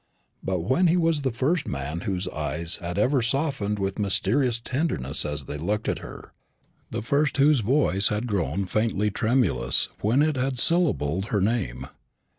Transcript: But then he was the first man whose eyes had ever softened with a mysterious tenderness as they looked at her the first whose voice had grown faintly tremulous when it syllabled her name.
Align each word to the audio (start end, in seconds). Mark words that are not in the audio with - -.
But 0.43 0.67
then 0.67 0.87
he 0.87 0.97
was 0.97 1.21
the 1.21 1.29
first 1.31 1.67
man 1.67 1.99
whose 2.01 2.27
eyes 2.29 2.77
had 2.77 2.97
ever 2.97 3.21
softened 3.21 3.77
with 3.77 3.97
a 3.97 4.01
mysterious 4.01 4.59
tenderness 4.59 5.25
as 5.25 5.45
they 5.45 5.59
looked 5.59 5.87
at 5.87 5.99
her 5.99 6.33
the 6.89 7.03
first 7.03 7.37
whose 7.37 7.59
voice 7.59 8.07
had 8.07 8.25
grown 8.25 8.65
faintly 8.65 9.11
tremulous 9.11 9.89
when 9.99 10.23
it 10.23 10.57
syllabled 10.57 11.25
her 11.25 11.39
name. 11.39 11.85